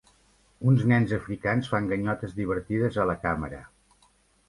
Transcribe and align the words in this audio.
Uns 0.71 0.85
nens 0.91 1.13
africans 1.19 1.71
fan 1.73 1.91
ganyotes 1.93 2.35
divertides 2.43 3.01
a 3.01 3.09
la 3.15 3.19
càmera. 3.27 3.65